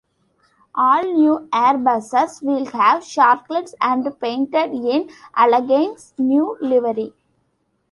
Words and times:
All 0.73 1.03
new 1.03 1.47
Airbuses 1.53 2.41
will 2.41 2.65
have 2.71 3.03
sharklets 3.03 3.75
and 3.79 4.19
painted 4.19 4.71
in 4.73 5.11
Allegaint's 5.37 6.15
new 6.17 6.57
livery. 6.59 7.13